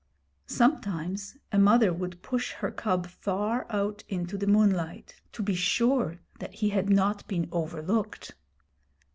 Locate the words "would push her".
1.93-2.71